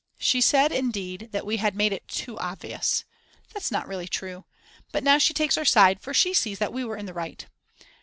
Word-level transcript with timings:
She 0.17 0.41
said, 0.41 0.71
indeed, 0.71 1.29
that 1.31 1.45
we 1.45 1.57
had 1.57 1.75
made 1.75 1.93
it 1.93 2.07
too 2.07 2.35
obvious. 2.39 3.05
That's 3.53 3.69
not 3.69 3.87
really 3.87 4.07
true. 4.07 4.45
But 4.91 5.03
now 5.03 5.19
she 5.19 5.31
takes 5.31 5.59
our 5.59 5.63
side, 5.63 6.01
for 6.01 6.11
she 6.11 6.33
sees 6.33 6.57
that 6.57 6.73
we 6.73 6.83
were 6.83 6.97
in 6.97 7.05
the 7.05 7.13
right. 7.13 7.45